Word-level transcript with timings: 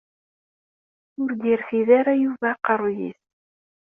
Ur 1.21 1.29
d-yerfid 1.39 1.89
ara 1.99 2.13
Yuba 2.23 2.47
aqerruy-is. 2.53 3.21